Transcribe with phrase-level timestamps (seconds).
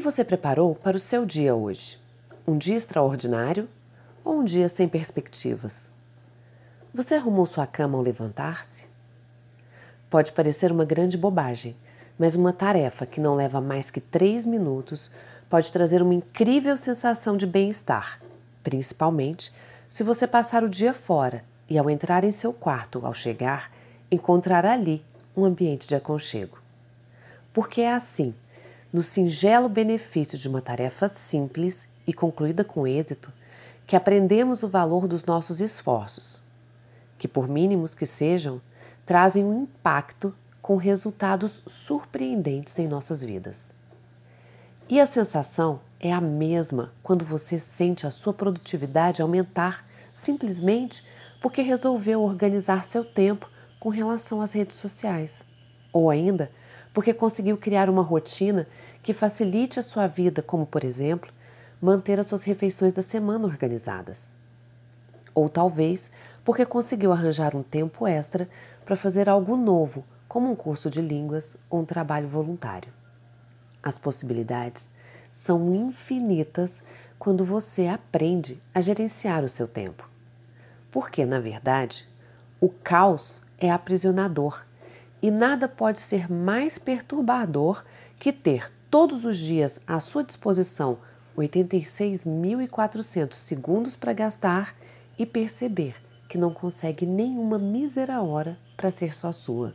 [0.00, 2.00] que você preparou para o seu dia hoje?
[2.48, 3.68] Um dia extraordinário
[4.24, 5.90] ou um dia sem perspectivas?
[6.94, 8.86] Você arrumou sua cama ao levantar-se?
[10.08, 11.74] Pode parecer uma grande bobagem,
[12.18, 15.10] mas uma tarefa que não leva mais que três minutos
[15.50, 18.22] pode trazer uma incrível sensação de bem-estar,
[18.62, 19.52] principalmente
[19.86, 23.70] se você passar o dia fora e, ao entrar em seu quarto, ao chegar,
[24.10, 25.04] encontrar ali
[25.36, 26.56] um ambiente de aconchego.
[27.52, 28.34] Porque é assim
[28.92, 33.32] no singelo benefício de uma tarefa simples e concluída com êxito,
[33.86, 36.42] que aprendemos o valor dos nossos esforços,
[37.18, 38.60] que, por mínimos que sejam,
[39.04, 43.74] trazem um impacto com resultados surpreendentes em nossas vidas.
[44.88, 51.04] E a sensação é a mesma quando você sente a sua produtividade aumentar simplesmente
[51.40, 55.46] porque resolveu organizar seu tempo com relação às redes sociais,
[55.92, 56.50] ou ainda
[56.92, 58.66] porque conseguiu criar uma rotina
[59.02, 61.32] que facilite a sua vida, como, por exemplo,
[61.80, 64.30] manter as suas refeições da semana organizadas.
[65.34, 66.10] Ou talvez
[66.44, 68.48] porque conseguiu arranjar um tempo extra
[68.84, 72.92] para fazer algo novo, como um curso de línguas ou um trabalho voluntário.
[73.82, 74.90] As possibilidades
[75.32, 76.82] são infinitas
[77.18, 80.08] quando você aprende a gerenciar o seu tempo.
[80.90, 82.06] Porque, na verdade,
[82.60, 84.64] o caos é aprisionador
[85.22, 87.84] e nada pode ser mais perturbador
[88.18, 90.98] que ter todos os dias à sua disposição
[91.36, 94.74] 86.400 segundos para gastar
[95.18, 95.94] e perceber
[96.28, 99.74] que não consegue nenhuma mísera hora para ser só sua.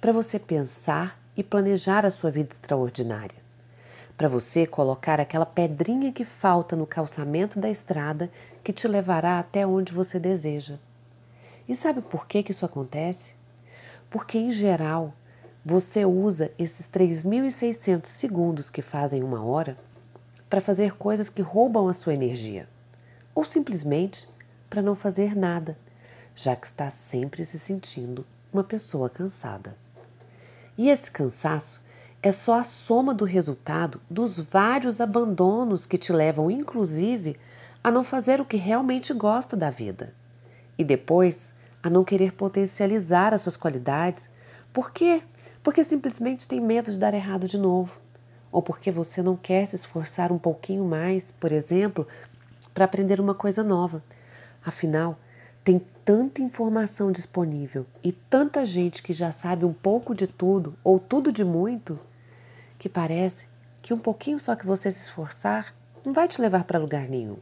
[0.00, 3.42] Para você pensar e planejar a sua vida extraordinária.
[4.16, 8.30] Para você colocar aquela pedrinha que falta no calçamento da estrada
[8.62, 10.78] que te levará até onde você deseja.
[11.68, 13.34] E sabe por que, que isso acontece?
[14.14, 15.12] Porque, em geral,
[15.64, 19.76] você usa esses 3.600 segundos que fazem uma hora
[20.48, 22.68] para fazer coisas que roubam a sua energia,
[23.34, 24.28] ou simplesmente
[24.70, 25.76] para não fazer nada,
[26.32, 29.76] já que está sempre se sentindo uma pessoa cansada.
[30.78, 31.80] E esse cansaço
[32.22, 37.36] é só a soma do resultado dos vários abandonos que te levam, inclusive,
[37.82, 40.14] a não fazer o que realmente gosta da vida.
[40.78, 41.52] E depois,
[41.84, 44.28] a não querer potencializar as suas qualidades.
[44.72, 45.22] Por quê?
[45.64, 47.98] porque simplesmente tem medo de dar errado de novo,
[48.52, 52.06] ou porque você não quer se esforçar um pouquinho mais, por exemplo,
[52.74, 54.04] para aprender uma coisa nova.
[54.62, 55.18] Afinal,
[55.64, 61.00] tem tanta informação disponível e tanta gente que já sabe um pouco de tudo ou
[61.00, 61.98] tudo de muito,
[62.78, 63.48] que parece
[63.80, 65.74] que um pouquinho só que você se esforçar
[66.04, 67.38] não vai te levar para lugar nenhum.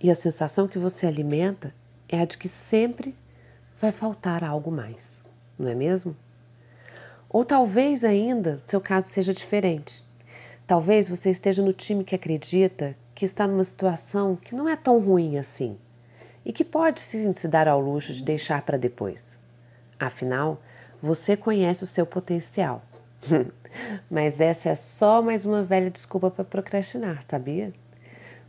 [0.00, 1.72] E a sensação que você alimenta
[2.08, 3.14] é a de que sempre
[3.82, 5.20] vai faltar algo mais,
[5.58, 6.16] não é mesmo?
[7.28, 10.04] Ou talvez ainda seu caso seja diferente.
[10.68, 15.00] Talvez você esteja no time que acredita que está numa situação que não é tão
[15.00, 15.76] ruim assim
[16.44, 19.40] e que pode sim se dar ao luxo de deixar para depois.
[19.98, 20.62] Afinal,
[21.02, 22.82] você conhece o seu potencial.
[24.08, 27.72] Mas essa é só mais uma velha desculpa para procrastinar, sabia?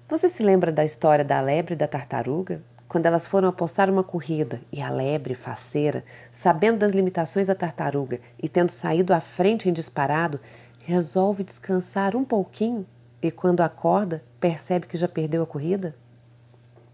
[0.08, 2.62] Você se lembra da história da lebre e da tartaruga?
[2.94, 8.20] Quando elas foram apostar uma corrida e a lebre faceira, sabendo das limitações da tartaruga
[8.38, 10.40] e tendo saído à frente em disparado,
[10.78, 12.86] resolve descansar um pouquinho
[13.20, 15.96] e quando acorda percebe que já perdeu a corrida?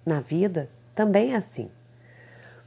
[0.05, 1.69] Na vida também é assim.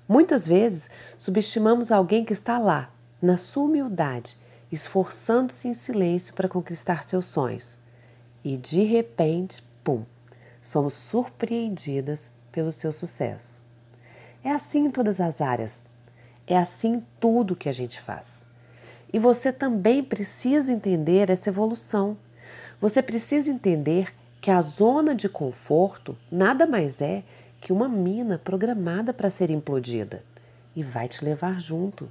[0.06, 2.90] Muitas vezes subestimamos alguém que está lá,
[3.22, 4.36] na sua humildade,
[4.70, 7.78] esforçando-se em silêncio para conquistar seus sonhos.
[8.44, 10.04] E de repente, pum,
[10.60, 13.60] somos surpreendidas pelo seu sucesso.
[14.44, 15.90] É assim em todas as áreas.
[16.46, 18.46] É assim tudo que a gente faz.
[19.12, 22.16] E você também precisa entender essa evolução.
[22.80, 27.22] Você precisa entender que a zona de conforto nada mais é
[27.60, 30.22] que uma mina programada para ser implodida
[30.74, 32.08] e vai te levar junto.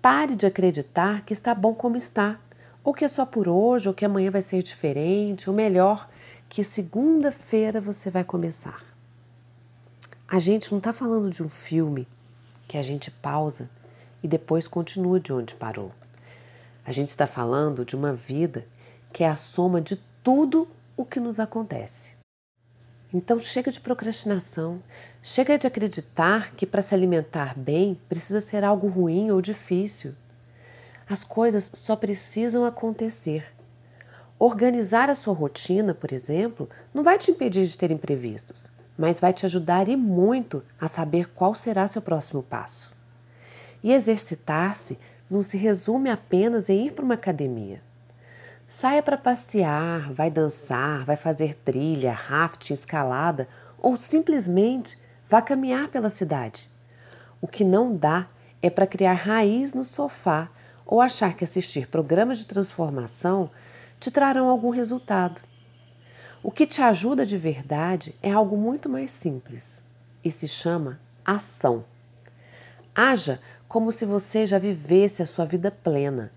[0.00, 2.38] Pare de acreditar que está bom como está,
[2.84, 6.08] ou que é só por hoje, ou que amanhã vai ser diferente, ou melhor,
[6.48, 8.89] que segunda-feira você vai começar.
[10.32, 12.06] A gente não está falando de um filme
[12.68, 13.68] que a gente pausa
[14.22, 15.90] e depois continua de onde parou.
[16.86, 18.64] A gente está falando de uma vida
[19.12, 22.12] que é a soma de tudo o que nos acontece.
[23.12, 24.80] Então chega de procrastinação,
[25.20, 30.14] chega de acreditar que para se alimentar bem precisa ser algo ruim ou difícil.
[31.08, 33.52] As coisas só precisam acontecer.
[34.38, 39.32] Organizar a sua rotina, por exemplo, não vai te impedir de ter imprevistos mas vai
[39.32, 42.92] te ajudar e muito a saber qual será seu próximo passo.
[43.82, 44.98] E exercitar-se
[45.30, 47.80] não se resume apenas em ir para uma academia.
[48.68, 53.48] Saia para passear, vai dançar, vai fazer trilha, rafting, escalada
[53.78, 56.68] ou simplesmente vá caminhar pela cidade.
[57.40, 58.26] O que não dá
[58.60, 60.50] é para criar raiz no sofá
[60.84, 63.50] ou achar que assistir programas de transformação
[63.98, 65.40] te trarão algum resultado.
[66.42, 69.82] O que te ajuda de verdade é algo muito mais simples
[70.24, 71.84] e se chama ação.
[72.94, 73.38] Haja
[73.68, 76.32] como se você já vivesse a sua vida plena.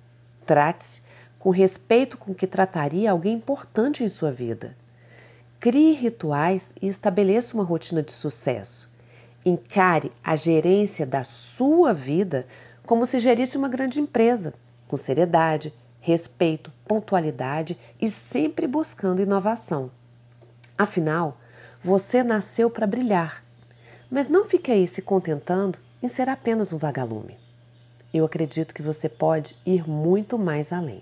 [0.45, 1.01] Trate-se
[1.39, 4.75] com respeito com que trataria alguém importante em sua vida.
[5.57, 8.89] Crie rituais e estabeleça uma rotina de sucesso.
[9.45, 12.45] Encare a gerência da sua vida
[12.85, 14.53] como se gerisse uma grande empresa,
[14.85, 15.73] com seriedade,
[16.03, 19.89] respeito, pontualidade e sempre buscando inovação.
[20.77, 21.37] Afinal,
[21.81, 23.41] você nasceu para brilhar,
[24.11, 27.39] mas não fique aí se contentando em ser apenas um vagalume.
[28.13, 31.01] Eu acredito que você pode ir muito mais além.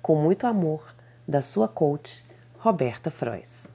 [0.00, 0.94] Com muito amor,
[1.28, 2.24] da sua coach,
[2.58, 3.70] Roberta Frois.